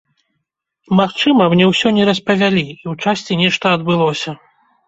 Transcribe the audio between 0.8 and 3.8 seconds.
Магчыма, мне ўсё не распавялі, і ў часці нешта